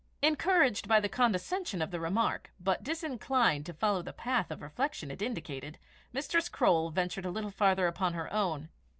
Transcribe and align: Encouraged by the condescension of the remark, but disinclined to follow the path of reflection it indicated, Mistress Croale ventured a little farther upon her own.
Encouraged 0.23 0.87
by 0.87 0.99
the 0.99 1.07
condescension 1.07 1.79
of 1.79 1.91
the 1.91 1.99
remark, 1.99 2.51
but 2.59 2.81
disinclined 2.83 3.67
to 3.67 3.73
follow 3.75 4.01
the 4.01 4.11
path 4.11 4.49
of 4.49 4.63
reflection 4.63 5.11
it 5.11 5.21
indicated, 5.21 5.77
Mistress 6.11 6.49
Croale 6.49 6.89
ventured 6.89 7.25
a 7.25 7.29
little 7.29 7.51
farther 7.51 7.85
upon 7.85 8.15
her 8.15 8.33
own. 8.33 8.69